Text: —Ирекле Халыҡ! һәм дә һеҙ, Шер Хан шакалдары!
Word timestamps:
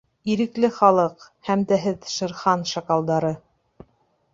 —Ирекле 0.35 0.69
Халыҡ! 0.77 1.27
һәм 1.49 1.67
дә 1.73 1.81
һеҙ, 1.85 2.11
Шер 2.17 2.37
Хан 2.43 2.65
шакалдары! 2.77 3.39